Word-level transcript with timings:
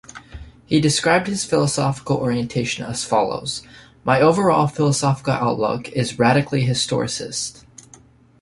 He 0.65 0.81
describes 0.81 1.29
his 1.29 1.45
philosophical 1.45 2.17
orientation 2.17 2.83
as 2.87 3.03
follows: 3.05 3.61
My 4.03 4.19
overall 4.19 4.65
philosophical 4.65 5.33
outlook 5.33 5.89
is 5.91 6.17
radically 6.17 6.65
historicist. 6.65 7.63